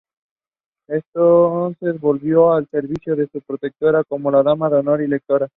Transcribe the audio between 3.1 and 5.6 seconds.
de su protectora como dama de honor y lectora.